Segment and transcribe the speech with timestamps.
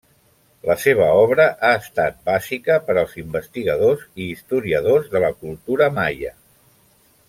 [0.69, 6.37] La seva obra ha estat bàsica per als investigadors i historiadors de la cultura maia.